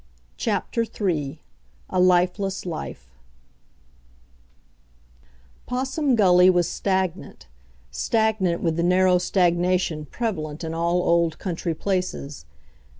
CHAPTER 0.35 0.83
THREE 0.83 1.43
A 1.91 1.99
Lifeless 1.99 2.65
Life 2.65 3.11
Possum 5.67 6.15
Gully 6.15 6.49
was 6.49 6.67
stagnant 6.67 7.45
stagnant 7.91 8.63
with 8.63 8.77
the 8.77 8.81
narrow 8.81 9.19
stagnation 9.19 10.07
prevalent 10.07 10.63
in 10.63 10.73
all 10.73 11.03
old 11.03 11.37
country 11.37 11.75
places. 11.75 12.45